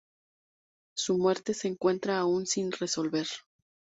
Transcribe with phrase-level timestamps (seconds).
[0.95, 3.27] Su muerte se encuentra aun sin resolver.